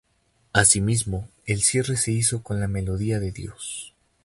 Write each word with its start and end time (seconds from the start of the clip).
Asimismo, 0.51 1.29
el 1.45 1.61
cierre 1.61 1.95
se 1.95 2.11
hizo 2.11 2.41
con 2.41 2.59
"La 2.59 2.67
melodía 2.67 3.19
de 3.19 3.31
Dios". 3.31 3.93